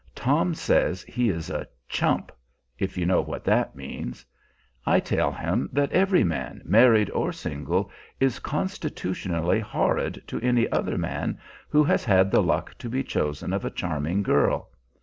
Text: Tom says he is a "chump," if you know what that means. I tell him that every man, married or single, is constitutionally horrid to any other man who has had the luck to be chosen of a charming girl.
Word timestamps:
Tom 0.15 0.55
says 0.55 1.03
he 1.03 1.29
is 1.29 1.51
a 1.51 1.67
"chump," 1.87 2.31
if 2.79 2.97
you 2.97 3.05
know 3.05 3.21
what 3.21 3.43
that 3.43 3.75
means. 3.75 4.25
I 4.83 4.99
tell 4.99 5.31
him 5.31 5.69
that 5.71 5.91
every 5.91 6.23
man, 6.23 6.63
married 6.65 7.11
or 7.11 7.31
single, 7.31 7.91
is 8.19 8.39
constitutionally 8.39 9.59
horrid 9.59 10.19
to 10.25 10.41
any 10.41 10.67
other 10.71 10.97
man 10.97 11.37
who 11.69 11.83
has 11.83 12.03
had 12.03 12.31
the 12.31 12.41
luck 12.41 12.75
to 12.79 12.89
be 12.89 13.03
chosen 13.03 13.53
of 13.53 13.63
a 13.63 13.69
charming 13.69 14.23
girl. 14.23 14.71